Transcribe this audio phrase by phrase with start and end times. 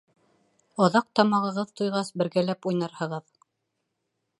[0.85, 3.29] Аҙаҡ, тамағығыҙ туйғас, бергәләп уйнарһығыҙ.